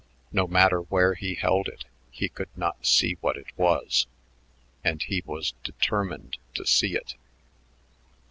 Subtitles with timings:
[0.31, 4.07] No matter where he held it, he could not see what it was
[4.83, 7.13] and he was determined to see it.